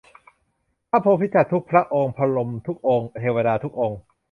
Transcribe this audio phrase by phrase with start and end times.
[0.89, 3.99] พระโพธิสัตว์ทุกพระองค์ พรหมทุกองค์ เทวดาทุกองค์